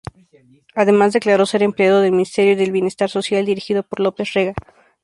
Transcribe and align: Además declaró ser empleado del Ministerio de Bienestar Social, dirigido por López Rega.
Además 0.73 1.13
declaró 1.13 1.45
ser 1.45 1.61
empleado 1.61 2.01
del 2.01 2.09
Ministerio 2.13 2.55
de 2.57 2.71
Bienestar 2.71 3.07
Social, 3.11 3.45
dirigido 3.45 3.83
por 3.83 3.99
López 3.99 4.33
Rega. 4.33 4.55